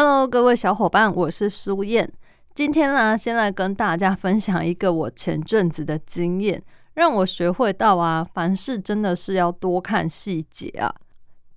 [0.00, 2.08] ？Hello，各位小伙伴，我是苏燕。
[2.54, 6.62] 今天呢，先来跟大家分享一个我前阵子的经验，
[6.94, 10.94] 让我学会到啊，凡事真的是要多看细节啊。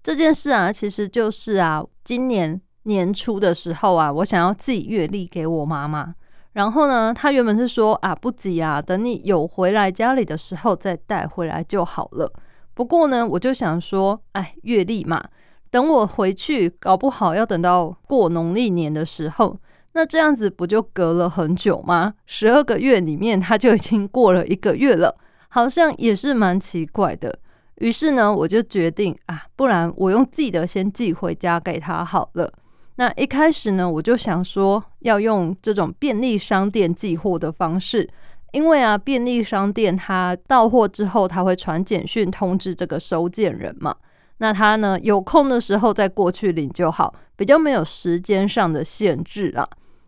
[0.02, 6.16] 这件事啊，其实就是啊，今年年初的时候啊，我想要寄月历给我妈妈。
[6.54, 12.34] 然后呢，她原本是说啊，不急啊，等你有回来家里的时候再带回来就好了。
[12.74, 15.24] 不过呢，我就想说，哎，月历嘛，
[15.72, 19.58] 等我回去，搞不好要等到过农历年的时候，
[19.94, 22.14] 那这样子不就隔了很久吗？
[22.26, 25.16] 十二个月里面，它就已经过了一个月了，
[25.48, 27.40] 好像也是蛮奇怪的。
[27.76, 32.52] 于是呢，我就决定啊，不然我用寄的先寄回家给他好了。
[32.96, 38.08] 那一开始呢，我就想说要用这种便利商店寄货的方式，
[38.52, 43.96] 因为啊，便利商店它到货之后，他会传简讯通知这个收件人嘛。
[44.42, 49.64] 那他呢有空的时候再过去领就好，比较没有时间上的限制啦。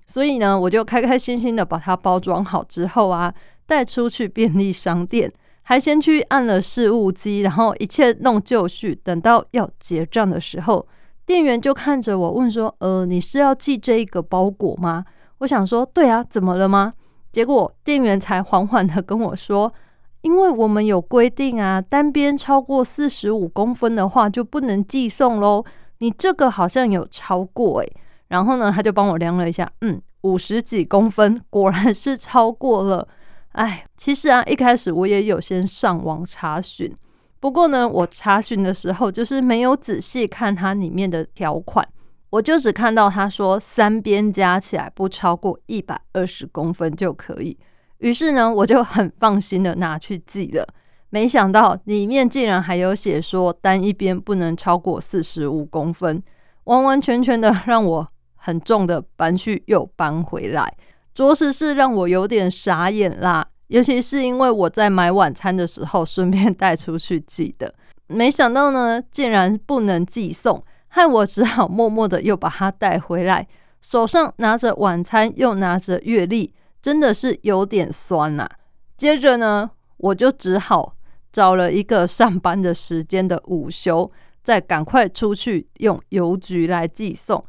[0.07, 3.31] 所以呢，我就开开心心的把它包装好之后啊，
[3.67, 5.31] 带出去便利商店。
[5.65, 8.93] 还先去按了事务机，然后一切弄就绪。
[9.03, 10.85] 等到要结账的时候，
[11.27, 15.05] 店员就看着我问说：“呃，你是要寄这一个包裹吗？”
[15.39, 16.91] 我想说：“对啊，怎么了吗？”
[17.31, 19.71] 结果店员才缓缓的跟我说
[20.23, 25.63] ：“因为我们有规定啊，单边超过四十五公分的话就不能寄送喽。
[25.99, 27.93] 你这个好像有超过诶。
[28.29, 33.07] 然后呢，他就帮我量了一下，嗯，五十几公分，果然是超过了。
[33.51, 36.91] 哎，其实啊，一开始我也有先上网查询，
[37.39, 41.87] 不过呢，我查询的时候就是没有仔细看它里面的条款，
[42.31, 47.55] 我就只看到他说三边加起来不超过一百二十公分就可以。
[48.03, 50.67] 于是呢，我就很放心的拿去寄了。
[51.09, 56.21] 没想到里面竟然还有写说单一边不能超过四十五公分，
[56.65, 58.05] 完完全全的让我
[58.35, 60.75] 很重的搬去又搬回来。
[61.13, 67.73] 着实是让我有点傻眼啦，尤其是因为我在买晚餐的时候顺便带出去寄的，
[68.07, 73.47] 没想到呢，竟然不能寄送，害我只好默默的又把它带回来，
[73.79, 76.53] 手上拿着晚餐又拿着月历，
[76.83, 78.47] 真的是有点酸呐。
[78.97, 80.93] 接着呢，我就只好
[81.31, 84.11] 找了一个上班的时间的午休，
[84.43, 87.41] 再赶快出去用邮局来寄送。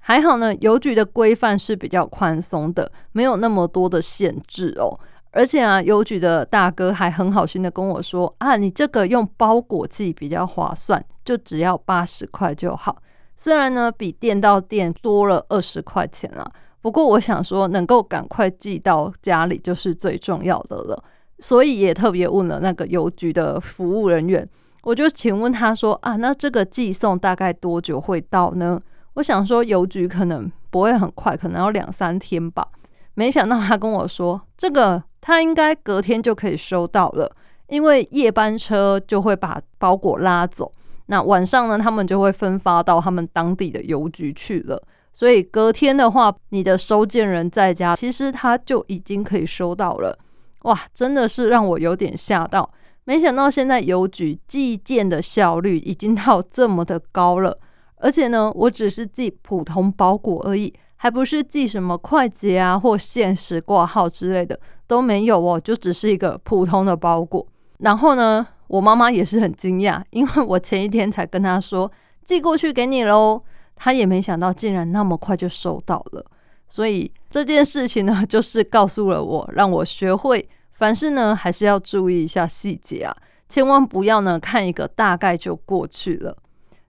[0.00, 4.98] 还好呢，邮局的规范是比较宽松的，没有那么多的限制哦。
[5.32, 12.96] 而且啊，邮局的大哥还很好心的跟我说啊，你这个用包裹寄比较划算，就只要八十块就好。
[13.36, 16.50] 虽然呢，比店到店多了二十块钱啦，
[16.80, 21.04] 不过我想说，能够赶快寄到家里就是最重要的了。
[21.40, 24.48] 所以也特别问了那个邮局的服务人员，
[24.82, 28.80] 我就请问他说啊，那这个寄送大概多久会到呢？
[29.14, 32.66] 我想说邮局可能不会很快，可能要两三天吧。
[33.14, 37.30] 没想到他跟我说，这个他应该隔天就可以收到了，
[37.68, 40.70] 因为夜班车就会把包裹拉走。
[41.06, 44.82] 那晚上呢，他们就会分发到他们当地的邮局去了。
[45.12, 50.16] 所以隔天的话，你的收件人在家，其实他就已经可以收到了。
[50.62, 52.70] 哇，真的是让我有点吓到。
[53.04, 57.58] 没想到现在邮局寄件的效率已经到这么的高了。
[57.96, 67.44] 而且呢，我只是寄普通包裹而已，还不是寄什么快捷啊或限时挂号之类的都没有哦，就只是一个普通的包裹。
[67.78, 71.90] 然后呢，我妈妈也是很惊讶，因为我前一天才跟她说
[72.24, 73.42] 寄过去给你喽，
[73.78, 76.24] 他也没想到竟然那么快就收到了。
[76.68, 83.16] 所以这件事情呢， 就是告诉了我，让我学会凡事呢还是要注意一下细节啊，
[83.48, 86.36] 千万不要呢看一个大概就过去了。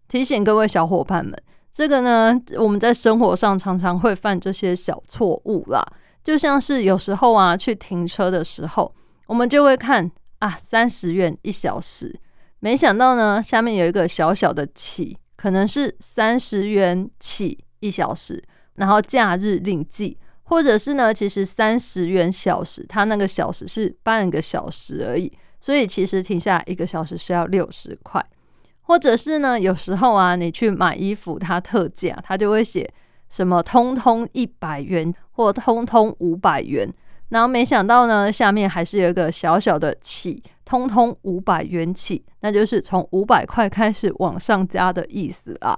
[0.08, 1.34] 提醒各位小伙伴们，
[1.72, 5.86] 这个呢，我们在生活上常常会犯这些小错误啦。
[6.22, 8.94] 就像是有时候啊，去停车的时候，
[9.28, 12.20] 我们就会看啊，三十元一小时，
[12.60, 18.44] 没想到呢，下面有一个小小的起，可能是三十元起一小时，
[18.76, 25.32] 然后假日另计，或者是呢，其实三十元小时，它那个小时是半个小时而已，
[25.62, 28.22] 所以其实停下来一个小时是要六十块。
[28.82, 32.92] 或者是呢，有时候啊，你去买衣服，它特价，它就会写
[33.30, 36.94] 什么通通一百元或通通五百元，
[37.30, 45.76] 然后没想到呢，下面还是有一个小小的起，通通五百元起，那就是从五百块开始往上加的意思啦。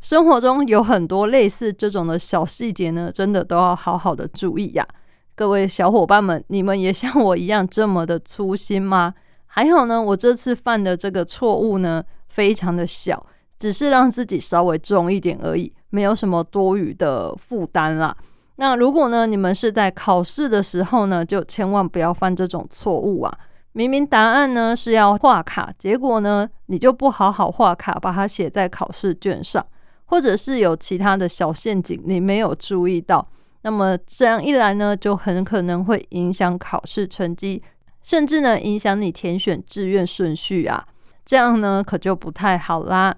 [0.00, 4.86] 生活中有很多类似这种的小细节呢，真的都要好好的注意呀。
[5.34, 9.12] 各位小伙伴们，你们也像我一样这么的粗心吗？
[9.44, 13.26] 还好呢，我这次犯的这个错误呢，非常的小，
[13.58, 18.16] 只是让自己稍微重一点而已，没有什么多余的负担啦。
[18.56, 23.38] 那如果呢，你们是在考试的时候呢，就千万不要犯这种错误啊！
[23.74, 29.64] 明明答案呢是要画卡，结果呢，你就不好好画卡，把它写在考试卷上。
[30.06, 33.24] 或者是有其他的小陷阱你没有注意到，
[33.62, 37.62] 那么这样一来呢，就很可能会影响考试成绩，
[38.02, 40.86] 甚至呢影响你填选志愿顺序啊，
[41.24, 43.16] 这样呢可就不太好啦。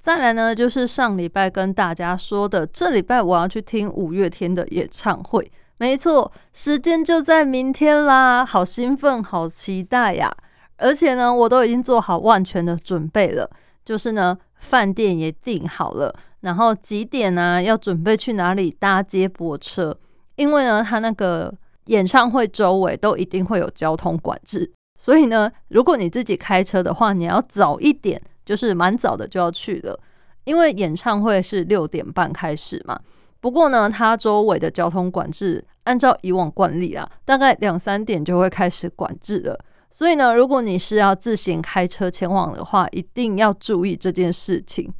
[0.00, 10.32] 再来呢，就是上礼拜跟大家说的，这礼拜我要去听五月天的演唱会，没错，时间就在明天啦，好兴奋，好期待呀！
[10.76, 13.50] 而且呢，我都已经做好万全的准备了。
[13.84, 17.62] 就是呢，饭店也订好了，然后几点呢？
[17.62, 19.94] 要准备去哪里搭接驳车？
[20.36, 21.52] 因为呢，他那个
[21.86, 29.98] 演唱会周围都一定会有交通管制，所以呢，如果你自己开车的话，你要早一点，就是蛮早的就要去了，
[30.44, 32.98] 因为演唱会是六点半开始嘛。
[33.44, 39.62] 不过呢，它周围的交通管制，按照以往惯例啊，大概两三点就会开始管制了。
[39.90, 44.90] 所以呢，如果你是要自行开车前往的话，一定要注意这件事情。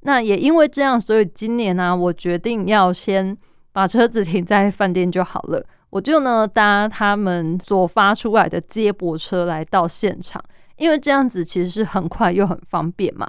[0.00, 3.34] 那也因为这样，所以今年呢，我决定要先
[3.72, 5.64] 把车子停在饭店就好了。
[5.88, 10.44] 我就呢搭他们所发出来的接驳车来到现场，
[10.76, 13.26] 因为这样子其实是很快又很方便嘛，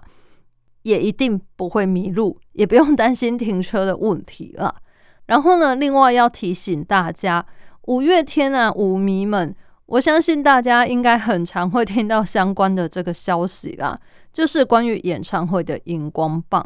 [0.85, 4.75] 也一定不会迷路，也不用担心停车的问题了。
[5.25, 7.43] 然后呢，另外要提醒大家，
[7.87, 9.55] 五月天啊，舞迷们。
[9.87, 13.97] 我相信大家应该很常会听到相关的这个消息啦，
[14.31, 16.63] 就是关于演唱会的荧光棒。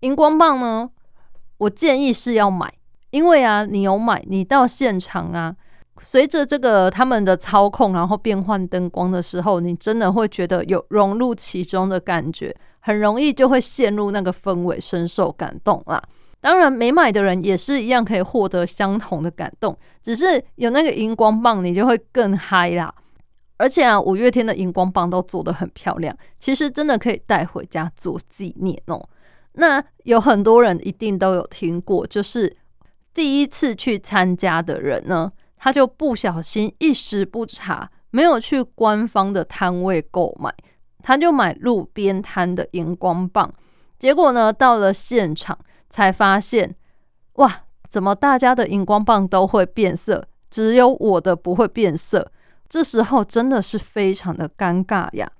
[0.00, 0.90] 荧光棒呢，
[1.56, 2.70] 我建议是要买，
[3.10, 5.54] 因为啊，你有买，你到现场啊，
[6.00, 12.54] 随着这个他们的操控，然后变换灯光的时候，你真的会觉得有融入其中的感觉，
[12.86, 16.02] 很容易就会陷入那个氛围，深受感动啦。
[16.38, 22.94] 当然，没买的人也是一样可以获得相同的感动，只是有那个荧光棒，你就会更嗨啦。
[23.56, 29.08] 而且啊，五月天的荧光棒都做得很漂亮，其实真的可以带回家做纪念哦。
[29.54, 32.54] 那有很多人一定都有听过，就是
[33.14, 40.54] 第一次去参加的人呢，他就不小心一时不察，没有去官方的摊位购买，
[41.04, 43.54] 他就买路边摊的荧光棒，
[43.96, 45.56] 结果呢，到了现场。
[45.90, 46.74] 才发现，
[47.34, 52.32] 哇，怎么大家的荧光棒都会变色，只有我的不会变色？
[52.68, 55.30] 这时候真的是非常的尴尬呀！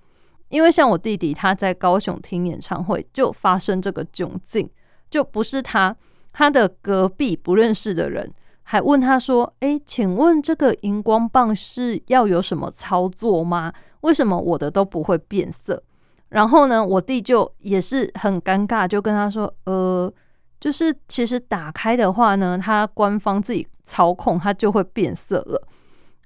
[0.51, 4.71] 因为像我弟弟他在高雄听演唱会，就发生这个窘境，
[5.11, 5.97] 就不是他，
[6.33, 8.33] 他的隔壁不认识的人
[8.63, 13.73] 还问他说：“诶，请问这个荧光棒是要有什么操作吗？
[14.05, 15.83] 为什么我的都不会变色？”
[16.31, 20.13] 然后呢，我弟就也是很尴尬，就跟他说：“呃。”
[20.61, 25.69] 就是其实打开的话呢，它官方自己操控，它就会变色了。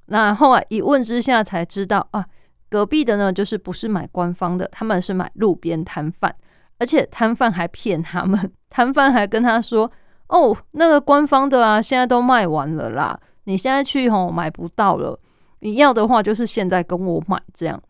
[0.06, 2.24] 那后来一问之下才知道啊，
[2.70, 6.32] 隔壁的呢就是不是买官方的，他们是买路边摊贩，
[6.78, 9.90] 而且摊贩还骗他们， 摊贩还跟他说
[10.28, 15.18] ：“哦，那个官方的啊，现在都卖完了啦，你现在去吼买不到了，
[15.60, 17.80] 你要的话就是现在跟我买这样。”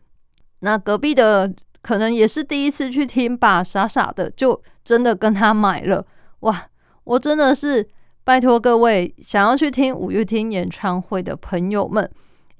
[0.61, 6.05] 那隔壁的可能也是第一次去听吧，傻傻的就真的跟他买了。
[6.41, 6.67] 哇，
[7.03, 7.87] 我真的是
[8.23, 12.09] 拜托各位想要去听五月天演唱会的朋友们，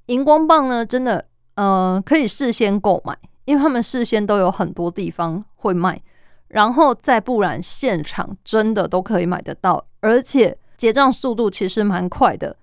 [0.05, 1.25] 荧光棒呢，真的
[1.55, 6.01] 呃可以事先购买，因为他们事先都有很多地方会卖，
[6.47, 12.55] 然后再不然现场真的都可以买得到，而且结账速度其实蛮快的，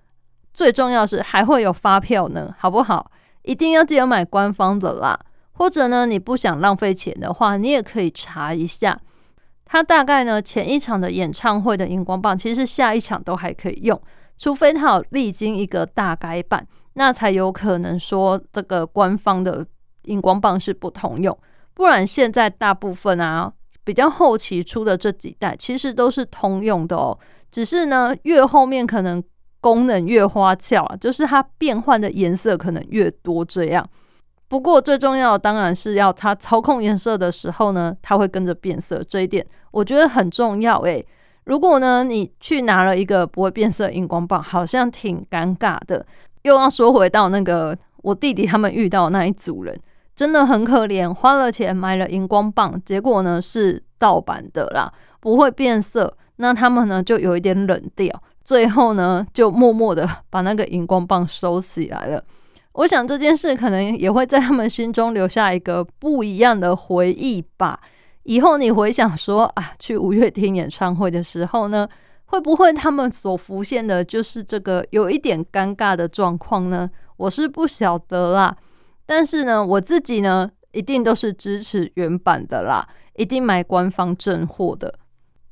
[0.57, 3.11] 最重要是还会有发票呢，好不好？
[3.43, 5.15] 一定要记得买官方的啦，
[5.51, 8.99] 或者呢你不想浪费钱的话，你也可以查一下。
[9.65, 14.01] 它大概呢，前一场的演唱会的荧光棒，其实下一场都还可以用，
[14.35, 19.63] 除非它有历经一个大改版，那才有可能说这个官方的
[20.05, 21.37] 荧光棒是不通用。
[21.75, 27.15] 不然现在大部分啊，比较后期出的这几代，其实都是通用的哦。
[27.51, 29.23] 只是呢，越后面可能
[29.59, 33.87] 功能越花俏啊，就是它变换的颜色可能越多这样。
[34.47, 39.03] 不过最重要的当然是要它操控颜色的时候呢，它会跟着变色。
[39.07, 41.05] 这一点我觉得很重要诶。
[41.43, 46.05] 如果呢，你去拿了一个不会变色荧光棒，好像挺尴尬的。
[46.43, 49.77] 又要说回到那个我弟弟他们遇到那一组人，
[50.15, 56.15] 真的很可怜，花了钱买了荧光棒，结果呢是盗版的啦，不会变色。
[56.37, 62.23] 那他们呢就有一点冷掉，最后呢就默默的把那个荧光棒收起来了。
[62.71, 67.77] 我想这件事可能也会在他们心中留下一个不一样的回忆吧。
[68.23, 71.85] 以后你回想说啊，去五月天演唱会的时候呢，
[72.27, 76.89] 会不会他们所浮现的就是这个有一点尴尬的状况呢？
[77.17, 78.55] 我是不晓得啦。
[79.05, 82.87] 但是呢，我自己呢，一定都是支持原版的啦，
[83.17, 84.93] 一定买官方正货的。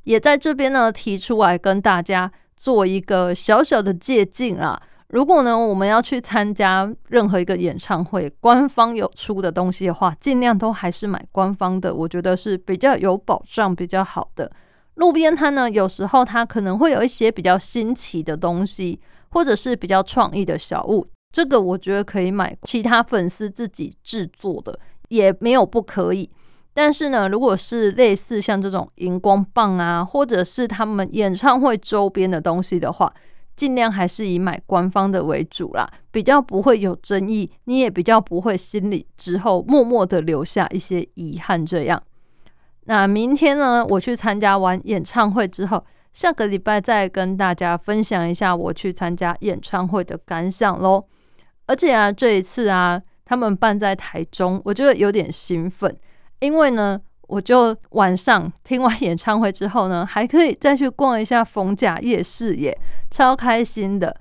[0.03, 4.81] 也在这边呢，提出来跟大家做一个小小的借鉴啊。
[5.09, 14.51] 如果呢，我们要去参加任何一个演唱会，官方有出的东西的话，尽量都还是买官方的，我觉得是比较有保障、比较好的。
[14.95, 22.57] 路边摊呢，有时候它可能会有一些比较新奇的东西，或者是比较创意的小物，这个我觉得可以买。
[22.63, 24.77] 其他粉丝自己制作的
[25.09, 26.29] 也没有不可以。
[26.77, 33.13] 但是呢，如果是类似像这种荧光棒啊，或者是他们演唱会周边的东西的话，
[33.55, 41.65] 尽量还是以买官方的为主啦，比较不会有争议，你也比较不会心里之后默默的留下一些遗憾。
[41.65, 42.03] 这样，
[42.83, 51.05] 那明天呢，我去参加完演唱会之后，下个礼拜再跟大家分享一下我去参加演唱会的感想喽。
[51.67, 55.97] 而且啊，这一次啊，他们办在台中，我觉得有点兴奋。
[56.45, 62.77] 因为呢，我就晚上听完演唱会之后呢， 还可以再去逛一下逢甲夜市耶，
[63.09, 64.15] 超开心的。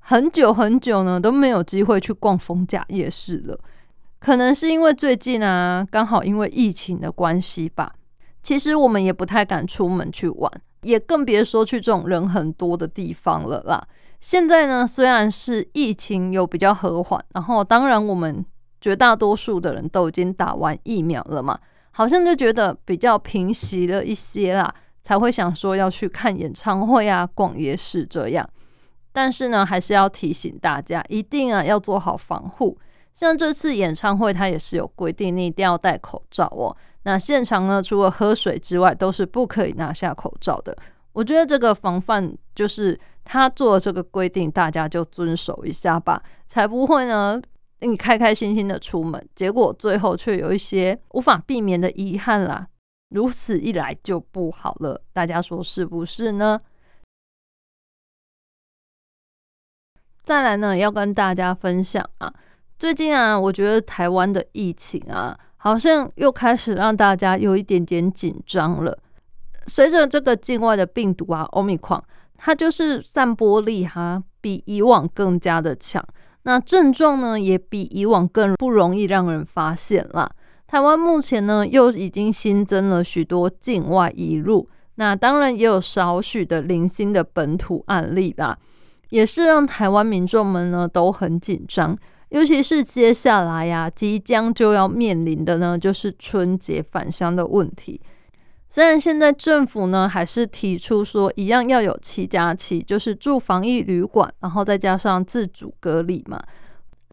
[0.00, 3.58] 很久很久呢都没有机会去逛逢甲夜市了，
[4.18, 7.88] 可能是因为最近啊，刚好因为疫情的关系吧。
[8.42, 10.50] 其实我们也不太敢出门去玩，
[10.82, 13.86] 也更别说去这种人很多的地方了啦。
[14.20, 18.44] 现在呢，虽然是疫情有比较和缓，然后当然我们。
[18.80, 21.58] 绝大多数的人都已经打完疫苗了嘛，
[21.90, 28.48] 好像就觉得比较平息了一些啦，才会想说要去看演唱会啊、逛夜市这样。
[29.12, 32.78] 但是呢，还是要提醒大家，一定啊要做好防护。
[33.14, 36.76] 像这次演唱会，它也是有规定，你一定要戴口罩哦。
[37.02, 40.76] 那现场呢，除了喝水之外，都是不可以拿下口罩的。
[41.14, 47.40] 我觉得这个防范就是他做这个规定，大家就遵守一下吧，才不会呢。
[47.80, 52.66] 你开开心心的出门，结果最后却有一些无法避免的遗憾啦。
[53.10, 56.58] 如此一来就不好了，大家说是不是呢？
[60.24, 62.30] 再来呢，要跟大家分享啊，
[62.78, 68.98] 最近啊，我觉得台湾的疫情啊，好像又开始让大家有一点点紧张了。
[69.66, 72.04] 随着这个境外的病毒啊，欧米狂，
[72.36, 76.04] 它就是散播力哈，比以往更加的强。
[76.48, 80.30] 那症状呢，也比以往更不容易让人发现了。
[80.66, 88.56] 台湾目前呢，又已经新增了许多境外移入，那当然也有少许的零星的本土案例啦，
[89.10, 91.94] 也是让台湾民众们呢都很紧张。
[92.30, 98.00] 尤其是接下来呀，即将就要面临的呢，就是春节返乡的问题。
[98.70, 106.38] 虽然现在政府呢还是提出说一样要有七加七，就是住防疫旅馆，然后再加上自主隔离嘛。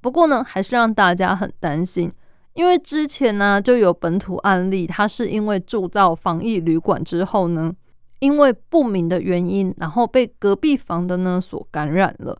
[0.01, 2.11] 不过呢，还是让大家很担心，
[2.53, 7.73] 因为之前呢就有本土案例，他是因为住到防疫旅馆之后呢，
[8.19, 12.37] 因为不明的原因，然后被隔壁房的呢所感染了，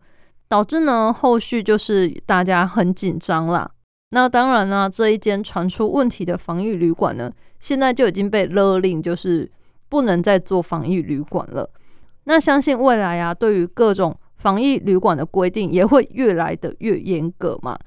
[0.49, 3.71] 导致呢后续就是大家很紧张啦。
[4.15, 7.29] 那当然呢，这一间传出问题的防疫旅馆呢。
[7.59, 9.51] 现在就已经被勒令，就是
[9.89, 11.69] 不能再做防疫旅馆了。
[12.23, 17.77] 那相信未来啊，对于各种防疫旅馆的规定也会越来的越严格嘛，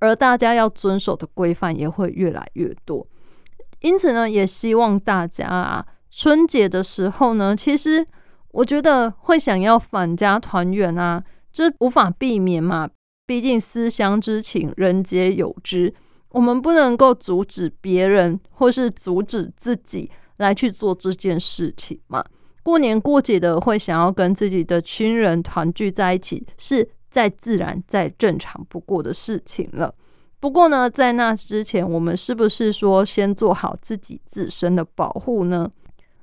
[0.00, 3.06] 而大家要遵守的规范也会越来越多。
[3.80, 8.04] 因此呢，也希望大家啊，春节的时候呢，其实
[8.50, 12.90] 我觉得会想要返家团圆啊，这无法避免嘛，
[13.28, 15.92] 毕竟思乡之情，人皆有之。
[16.30, 22.24] 我们不能够阻止别人，或是阻止自己来去做这件事情嘛？
[22.62, 29.94] 过年过节的会想要跟自己的亲人团聚在一起，是再自然、再正常不过的事情了。
[30.40, 35.70] 不过呢，在那之前，我们是不是说先做好自己自身的保护呢？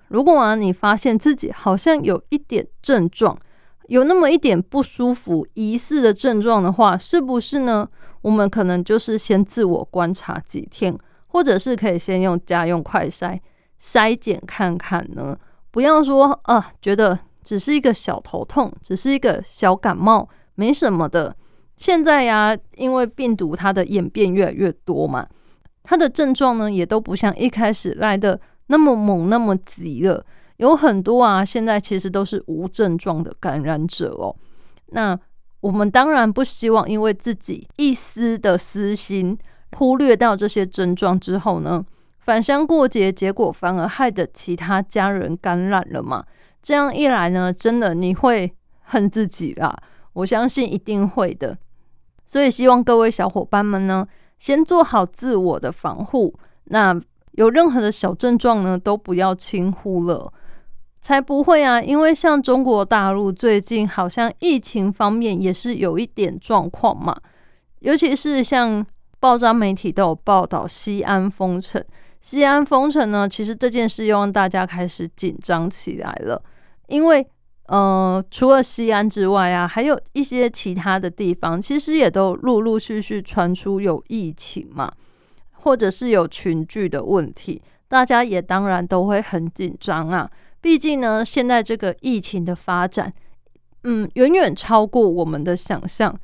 [0.08, 3.38] 如果啊，你发现自己好像有一点症状，
[3.88, 7.88] 有那么一点不舒服、疑似的症状的话，是不是呢？
[8.22, 13.40] 我们可能就是先自我观察几天，或者是可以先用家用快筛，
[13.80, 15.38] 筛检看看呢？
[15.70, 21.36] 不要说啊，觉得只是一个小头痛，只是一个小感冒，没什么的。
[21.78, 25.28] 现在呀，因为病毒它的演变越来越多嘛，
[25.84, 30.26] 它的症状呢也都不像一开始来的那么猛、那么急了。
[30.58, 34.36] 有很多啊，现在其实都是无症状的感染者哦。
[34.88, 35.18] 那
[35.62, 39.38] 我们当然不希望因为自己一丝的私心，
[39.76, 41.84] 忽略到这些症状之后呢，
[42.20, 46.24] 返乡过节，结果反而害得其他家人感染了嘛。
[46.62, 49.76] 这样一来呢，真的你会恨自己啦。
[50.14, 51.58] 我相信一定会的。
[52.26, 54.08] 所以希望各位小伙伴们呢，
[54.40, 56.34] 先做好自我的防护。
[56.66, 57.00] 那
[57.34, 60.32] 有任何的小症状呢，都不要轻忽了。
[61.06, 61.80] 才不会啊！
[61.80, 67.16] 因为像中国大陆最近好像疫情方面也是有一点状况嘛，
[67.82, 68.84] 尤其是像
[69.20, 71.80] 报章媒体都有报道西安封城。
[72.22, 76.42] 西安封城呢，其实这件事又让大家开始紧张起来了。
[76.88, 77.24] 因为
[77.68, 84.92] 呃，除了西安之外啊，还有一些其他的地方，其实也都陆陆续续传出有疫情嘛，
[85.52, 90.28] 或者是有群聚的问题，大家也当然都会很紧张啊。
[90.66, 93.14] 毕竟呢，现在这个疫情的发展，
[93.84, 96.20] 嗯，远远超过我们的想象。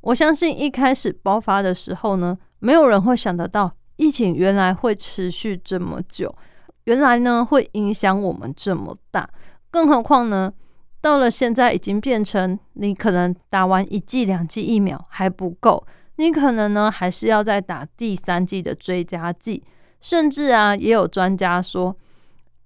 [0.00, 6.34] 我相信一开始爆发的时候呢，没有人会想得到疫情原来会持续这么久，
[6.84, 9.28] 原来呢会影响我们这么大。
[9.70, 10.50] 更何况呢，
[11.02, 19.62] 到了现在已经变成你可能打完一剂、两剂疫苗还不够，你可能呢还是要再打第三剂的追加剂，
[20.00, 21.94] 甚至啊，也有专家说。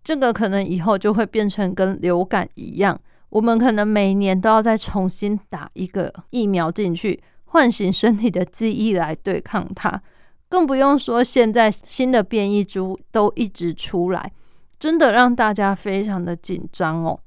[0.05, 10.03] 这个可能以后就会变成跟流感一样，我们可能每年都要再重新打一个疫苗进去，唤醒身体的记忆来对抗它。
[10.49, 14.33] 更不用说现在新的变异株都一直出来，
[14.79, 17.19] 真的让大家非常的紧张哦。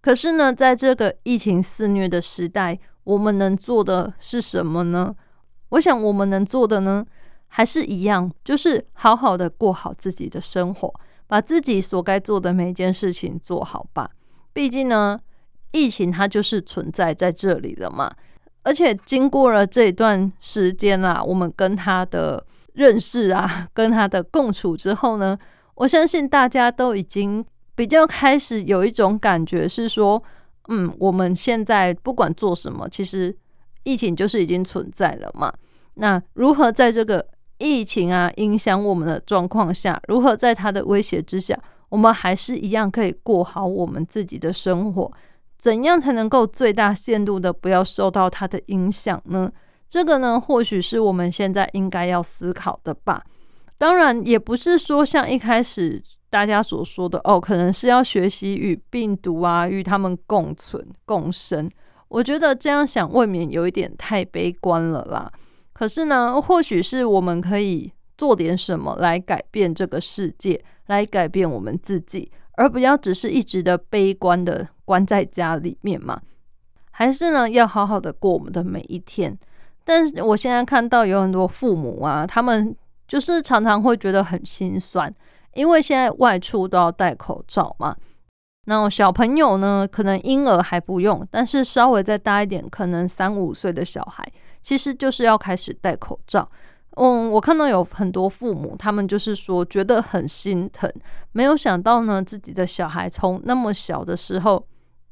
[0.00, 5.14] 可是呢，在这个疫情肆虐的时代，我们能做的是什么呢？
[5.70, 7.04] 我想我们能做的呢，
[7.48, 10.92] 还是一样，就是好好的过好自己的生活。
[11.32, 14.10] 把自己所该做的每一件事情做好吧。
[14.52, 15.18] 毕竟呢，
[15.70, 18.12] 疫情它就是存在在这里了嘛。
[18.64, 25.34] 而且经过了这一段时间啊，我们跟他的认识啊，跟他的共处之后呢，
[25.76, 27.42] 我相信大家都已经
[27.74, 30.22] 比较开始有一种感觉，是说，
[30.68, 33.34] 嗯，我们现在不管做什么，其实
[33.84, 35.50] 疫情就是已经存在了嘛。
[35.94, 37.26] 那如何在这个
[37.62, 41.56] 疫情啊，影响我们的状况下，如何在它的威胁之下，
[41.88, 45.12] 我们还是一样可以过好我们自己的生活？
[45.58, 49.50] 怎样才能够最大限度的不要受到它的影响呢？
[49.88, 53.22] 这个呢，或许是我们现在应该要思考的吧。
[53.78, 61.70] 当然，也不是说像一开始大家所说的哦，可能是要学习与病毒啊，与他们共存共生。
[62.08, 65.30] 我觉得这样想未免有一点太悲观了啦。
[65.82, 76.20] 可是呢，或许是我们可以做点什么来改变这个世界，来改变我们自己，而不要只是一直的悲观的关在家里面嘛。
[76.92, 79.36] 还是呢，要好好的过我们的每一天。
[79.82, 82.72] 但是我现在看到有很多父母啊，他们
[83.08, 85.12] 就是常常会觉得很心酸，
[85.54, 87.96] 因为现在外出都要戴口罩嘛。
[88.66, 94.24] 那小朋友呢，可能婴儿还不用，但是稍微再大一点，可能三五岁的小孩。
[94.62, 96.48] 其实就是要开始戴口罩。
[96.96, 100.90] 嗯，我看到有很多父母，他们就是说觉得很心疼，
[101.32, 104.62] 没有想到呢，自己的小孩从那么小的时候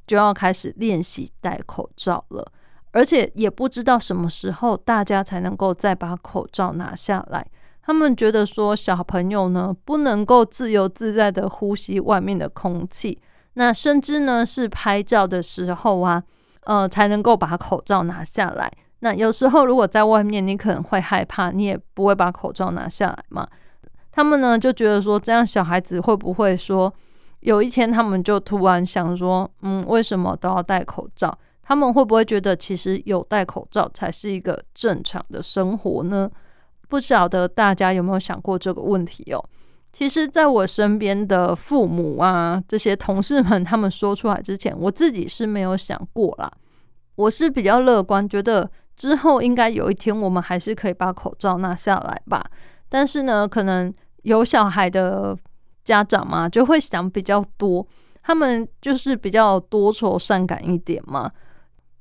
[0.06, 2.52] 就要开始练习戴口罩了，
[2.92, 7.46] 而且也不知道什么时候大家才能够再把口罩拿下来。
[7.82, 13.18] 他们觉得说小朋友呢不能够自由自在的呼吸外面的空气，
[13.54, 16.22] 那甚至呢是拍照的时候啊，
[16.64, 18.70] 呃才能够把口罩拿下来。
[19.02, 23.48] 那有时候，如果在外面，你可能会害怕，你也不会把口罩拿下来嘛。
[24.12, 26.92] 他们呢就觉得说，这样小孩子会不会说，
[27.40, 31.36] 有一天他们就突然想说，嗯，为什么都要戴口罩？
[31.62, 36.30] 他们会不会觉得其实有戴口罩才是一个正常的生活呢？
[36.88, 39.42] 不晓得大家有没有想过这个问题哦？
[39.92, 46.52] 其实，在我身边的父母啊，这些同事们他们说出来之前，我自己是没有想过啦。
[47.14, 48.70] 我是比较乐观，觉得。
[49.00, 52.44] 之后应该有一天，我们还是可以把口罩拿下来吧。
[52.90, 53.90] 但是呢，可能
[54.24, 55.34] 有小孩的
[55.86, 57.86] 家长嘛，就会想比较多，
[58.22, 61.32] 他们就是比较多愁善感一点嘛。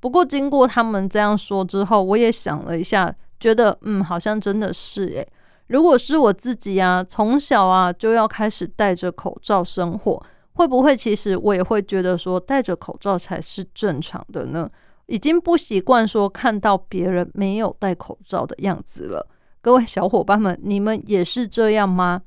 [0.02, 5.26] 不过经过他们这样说之后，我也想了一下，觉得嗯，好像真的是诶。
[5.68, 10.22] 如果是我自己啊，从小啊就要开始戴着口罩生活，
[10.56, 14.70] 会不会其实我也会觉得说戴着口罩才是正常的呢？
[15.10, 19.28] 已经不习惯说看到别人没有戴口罩的样子了。
[19.60, 22.22] 各位小伙伴们，你们也是这样吗？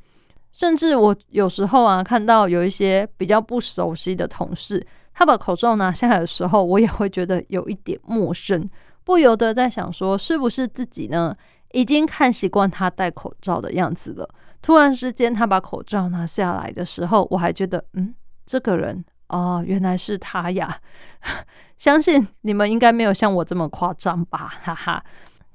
[0.51, 8.69] 甚至我有时候啊，看到有一些比较不熟悉的同事，他把口罩拿下来的时候，我也会觉得有一点陌生，
[9.05, 11.35] 不由得在想说，是不是自己呢
[11.71, 14.29] 已经看习惯他戴口罩的样子了？
[14.61, 18.13] 突然之间他把口罩拿下来的时候，我还觉得，嗯，
[18.45, 20.79] 这个人哦，原来是他呀！
[21.77, 25.03] 相信你们应该没有像我这么夸张吧，哈哈。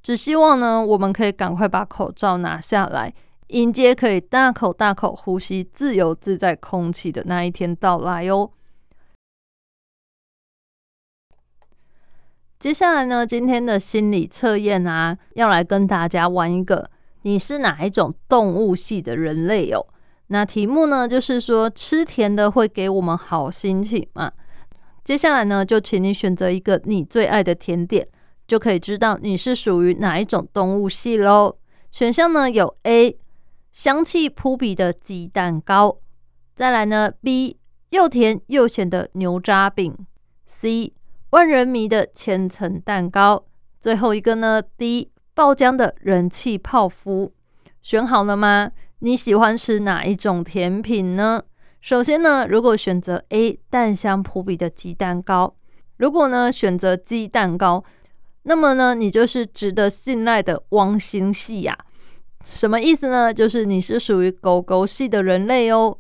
[0.04, 3.14] 只希望呢，我们可以赶快把口罩拿下来，
[3.48, 8.52] 迎接可以大口大口呼吸自由自在空气的那一天到来哦。
[12.60, 16.90] 接下来呢，今天的心理测验啊，要来跟大家玩一个，
[17.22, 19.86] 你是哪一种动物系的人类哦？
[20.28, 24.32] 那题目呢，就是说吃甜的会给我们好心情嘛？
[25.04, 28.08] 接下来呢，就请你选择一个你最爱的甜点。
[28.48, 31.58] 就可以知道你是属于哪一种动物系喽。
[31.92, 33.18] 选项呢有 A
[33.74, 35.98] 香气扑鼻的鸡蛋糕，
[36.56, 37.58] 再来呢 B
[37.90, 39.94] 又甜又咸的牛轧饼
[40.46, 40.94] ，C
[41.32, 43.44] 万人迷的千层蛋糕，
[43.82, 47.34] 最后一个呢 D 爆浆的人气泡芙。
[47.82, 48.72] 选好了吗？
[49.00, 51.44] 你喜欢吃哪一种甜品呢？
[51.82, 55.56] 首先呢，如果选择 A 蛋香扑鼻的鸡蛋糕，
[55.98, 57.84] 如果呢选择鸡蛋糕。
[58.44, 61.78] 那么呢，你就是值得信赖的汪星系呀？
[62.44, 63.32] 什么意思呢？
[63.32, 65.98] 就是你是属于狗狗系的人类哦。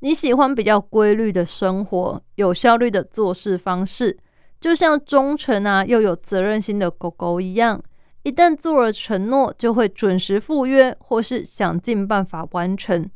[0.00, 4.18] 你喜欢比较规律的生活，有效率的做事方式，
[4.60, 7.82] 就像忠诚啊又有责任心的狗狗一样。
[8.24, 13.08] 一旦做了承诺，就会准时赴约，或是想尽办法完成。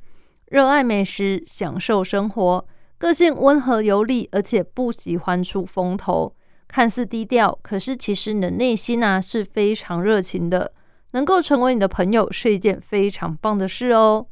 [0.47, 2.67] 热爱美食，享受生活，
[2.99, 6.35] 个性温和有礼，而且不喜欢出风头。
[6.67, 10.73] 看似低调，可是其实你的内心啊是非常热情的。
[11.13, 14.27] 能够成为你的朋友是一件非常棒的事哦。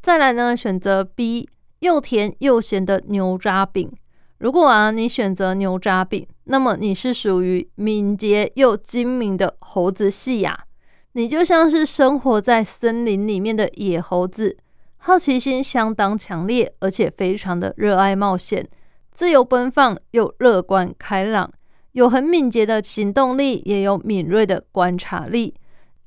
[0.00, 1.48] 再来呢，选择 B
[1.80, 3.92] 又甜又咸的牛轧饼。
[4.38, 10.64] 如果啊你选择牛轧饼，那么你是属于敏捷又精明的猴子系呀。
[11.12, 14.58] 你就像是生活在森林里面的野猴子，
[14.96, 18.68] 好奇心相当强烈，而且非常的热爱冒险。
[19.12, 21.52] 自由奔放又乐观开朗，
[21.92, 25.54] 有很敏捷的行动力，也有敏锐的观察力。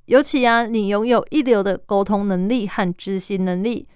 [0.08, 3.88] 尤其啊，你拥有一流的沟通能力和执行能力，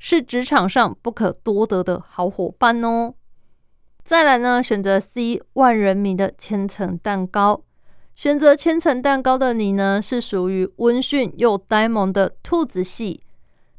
[0.00, 3.14] 是职场上不可多得的好伙伴哦。
[4.04, 7.62] 再来呢，选择 C 万人迷的千层蛋糕。
[8.14, 13.22] 选择千层蛋糕的你呢，是属于温驯又呆萌的兔子系。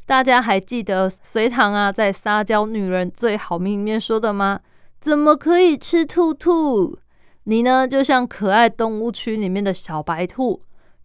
[0.05, 4.59] 大家还记得隋唐啊在《撒娇女人最好命》里面说的吗？
[4.99, 6.97] 怎么可以吃兔兔？
[7.43, 10.61] 你呢，就像可爱动物区里面的小白兔，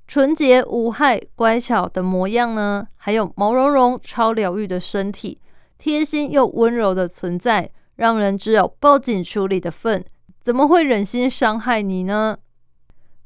[0.06, 5.38] 纯洁无害、乖巧的模样呢，还有毛茸茸、超疗愈的身体，
[5.76, 10.04] 贴心又温柔的存在，让人只有报警处理的份，
[10.42, 12.38] 怎么会忍心伤害你呢？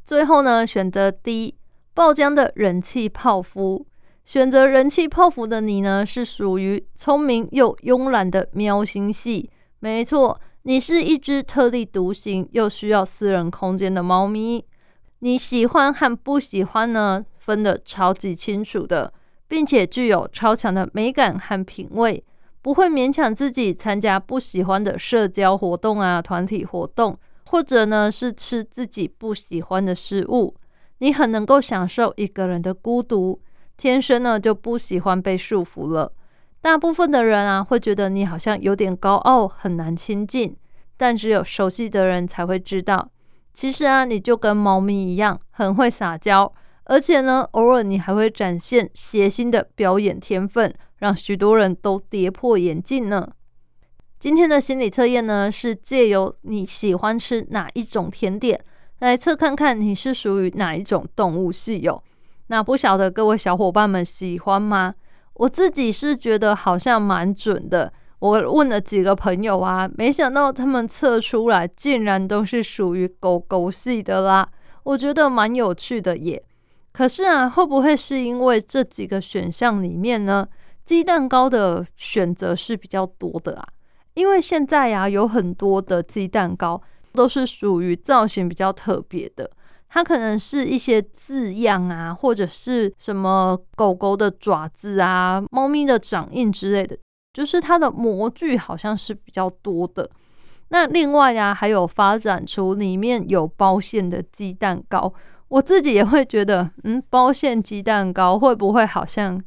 [0.05, 1.55] 最后呢，选择 D
[1.95, 3.87] 爆浆的人气泡芙。
[4.25, 9.49] 选择人气泡芙的你呢，是属于聪明又慵懒的喵星系。
[9.79, 10.41] 没错。
[10.65, 14.65] 你是一只特立独行又需要私人空间的猫咪，
[15.19, 19.13] 你喜欢和不喜欢呢分得超级清楚的，
[19.49, 22.23] 并且具有超强的美感和品味，
[22.63, 30.55] 不会勉强自己参加不喜欢的社交活动啊、团体活动，或者呢是吃自己不喜欢的食物。
[30.99, 33.43] 你很能够享受一个人的孤独，
[33.77, 36.13] 天生呢就不喜欢被束缚了。
[36.61, 40.57] 大部分的人啊，会觉得你好像有点高傲，很难亲近。
[40.97, 43.11] 但只有熟悉的人才会知道，
[43.53, 46.53] 其实啊，你就跟猫咪一样，很会撒娇，
[46.85, 50.73] 而且呢，偶尔你还会展现谐星的表演天分，
[51.03, 53.29] 让许多人都跌破眼镜呢。
[54.21, 58.59] 今天的心理测验呢，是借由你喜欢吃哪一种甜点
[59.01, 62.01] 来测看看你是属于哪一种动物系哟。
[62.47, 64.95] 那不晓得各位小伙伴们喜欢吗？
[65.35, 67.93] 我自己是觉得好像蛮准的。
[68.21, 74.49] 我问了几个朋友啊，没想到他们测出来竟然都是属于狗狗系的啦。
[74.85, 76.41] 我觉得蛮有趣的耶。
[76.93, 80.47] 可是啊，会不会是因为这几个选项里面呢，
[80.85, 83.67] 鸡蛋糕的选择是比较多的啊？
[84.15, 86.81] 因为现在呀，有很多的鸡蛋糕
[87.13, 89.51] 都是属于造型比较特别的，
[89.89, 96.99] 它可能是一些字样啊，或者是什么狗狗的爪子啊、猫咪的掌印之类的，
[97.33, 100.11] 就是它的模具好像是比较多的。
[100.69, 105.13] 那另外呀，还有发展出里面有包馅的鸡蛋糕，
[105.49, 109.39] 我自己也会觉得，嗯，包馅鸡蛋糕会不会好像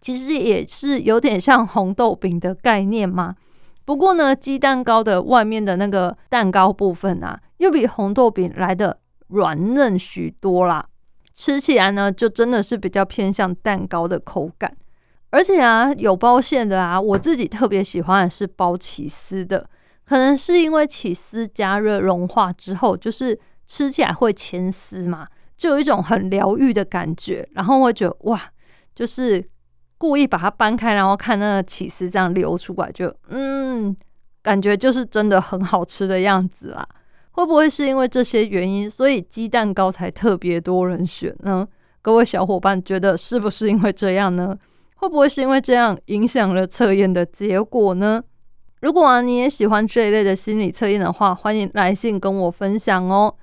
[0.00, 3.34] 其实也是有点像红豆饼的概念嘛？
[3.84, 10.86] 不过呢，鸡蛋糕的外面的那个蛋糕部分啊，又比红豆饼来的软嫩许多啦，
[11.34, 14.76] 吃起来呢，就真的是比较偏向蛋糕的口感。
[15.30, 19.68] 而且啊，有包馅的啊，我自己特别喜欢的是包起司的。
[20.04, 27.48] 可能是因为起司加热融化之后，就是吃起来会牵丝嘛，就有一种很疗愈的感觉。
[27.52, 28.40] 然后我觉得哇，
[28.92, 29.44] 就是
[30.00, 33.94] 故意把它搬开，然后看那个起司这样流出来，就嗯，
[34.42, 36.88] 感觉就是真的很好吃的样子啦。
[37.32, 41.68] 会不会是因为这些原因，所以鸡蛋糕才特别多人选呢？
[42.00, 44.56] 各位小伙伴觉得是不是因为这样呢？
[44.96, 48.22] 会不会是因为这样影响了测验的结果呢？
[48.80, 53.34] 如果啊你也喜欢这一类的心理测验的话，欢迎来信跟我分享哦。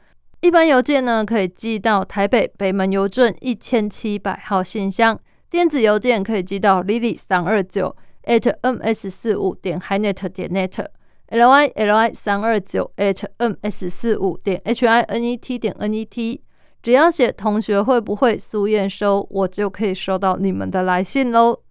[0.42, 13.90] 一般邮件呢可以寄到台北北门邮政一千七百号信箱，电子邮件可以寄到 lily 三二九 at ms 四五点 hinet 点 net，l y l y 三二九 at ms
[13.90, 16.44] 四五点 h i n e t 点 n e t，
[16.84, 21.62] 只要写同学会不会苏验收，我就可以收到你们的来信喽。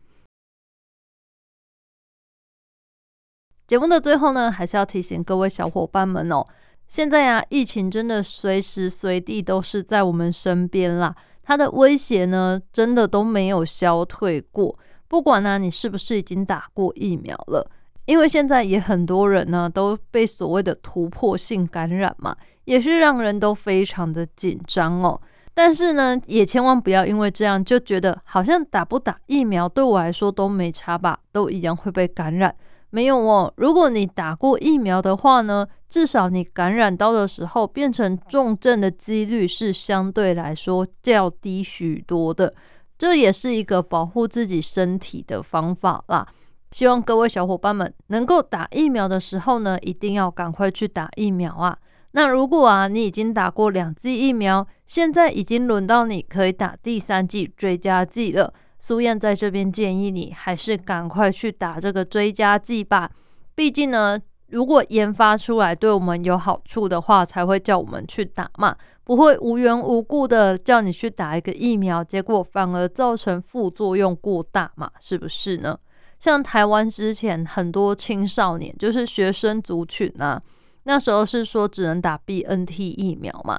[3.67, 6.47] 节目的最后呢，还是要提醒各位小伙伴们哦，
[6.87, 11.15] 现在呀，疫情真的随时随地都是在我们身边啦，
[11.47, 14.77] 它的威胁呢，真的都没有消退过。
[15.07, 17.71] 不管呢，你是不是已经打过疫苗了，
[18.05, 25.21] 因为现在也很多人呢都被所谓的突破性感染嘛，也是让人都非常的紧张哦。
[25.55, 32.53] 但是呢，也千万不要因为这样就觉得好像打不打疫苗对我来说都没差吧，都一样会被感染。
[32.90, 42.55] 没有哦，如果你打过疫苗的话呢，至少你感染到的时候变成重症的几率是相对来说较低许多的，
[42.96, 46.27] 这也是一个保护自己身体的方法啦。
[46.70, 51.77] 希望各位小伙伴们能够打疫苗的时候呢，一定要赶快去打疫苗啊。
[52.12, 58.55] 那如果啊你已经打过两剂疫苗，现在已经轮到你可以打第三剂追加剂了。
[58.79, 63.11] 苏燕在这边建议你，还是赶快去打这个追加剂吧。
[63.55, 75.79] 毕竟呢，如果研发出来对我们有好处的话，才会叫我们去打嘛，不会无缘无故的叫你去打一个疫苗，结果反而造成副作用过大嘛，是不是呢？
[76.19, 80.41] 像台湾之前很多青少年，就是学生族群啊，
[80.85, 83.59] 那时候是说只能打 BNT 疫苗嘛。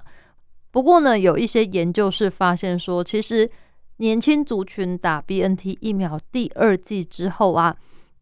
[0.71, 3.49] 不过呢，有一些研究是发现说，其实。
[3.97, 7.75] 年轻族群打 BNT 疫苗第二剂之后啊，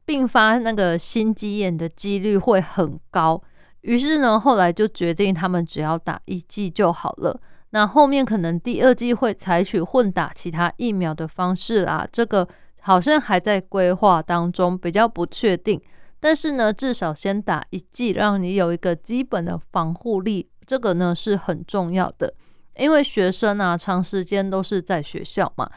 [0.06, 3.42] 并发那个心肌炎的几率会很高。
[3.82, 7.40] 于是呢，后来就决定他们只要打一剂就好了。
[7.72, 12.48] 那后面可能第二剂会采取混打其他疫苗的方式啦，这个
[12.82, 15.82] 好像还在规划当中，比较不确定。
[16.20, 22.34] 但是呢，至少先打一剂，让你有一个基本的防护力，这个呢是很重要的。
[22.78, 25.70] 因为学生啊，长时间都是在学校嘛，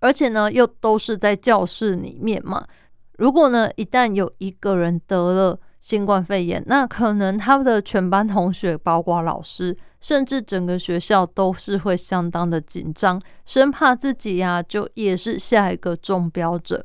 [0.00, 2.66] 而且呢，又都是在教室里面嘛。
[3.18, 16.84] 如果呢，一旦有一个人得了新冠肺炎，那可能他们的全班同学，包括老师，甚至整个学校都是会相当的紧张，生怕自己呀就也是下一个中标者。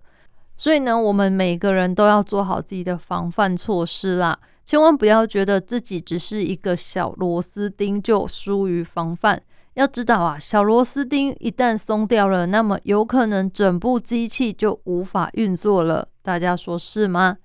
[0.55, 4.39] 所以呢，我们每个人都要做好自己的防范措施啦。
[4.63, 9.41] 千万不要觉得自己只是一个小螺丝钉就疏于防范。
[9.75, 16.07] 要知道啊，小螺丝钉一旦松掉了，那么有可能整部机器就无法运作了。
[16.21, 17.37] 大家说是吗？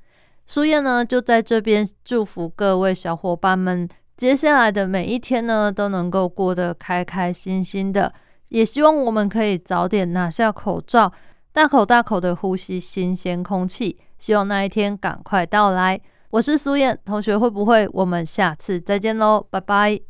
[0.46, 8.12] 苏燕呢，就在这边祝福各位小伙伴们，接下来的每一天呢，都能够过得开开心心的。
[8.48, 11.12] 也希望我们可以早点拿下口罩，
[11.52, 13.98] 大口大口的呼吸新鲜空气。
[14.18, 16.00] 希望那一天赶快到来。
[16.30, 17.88] 我是苏燕同学，会不会？
[17.92, 20.00] 我们下次再见喽，拜拜。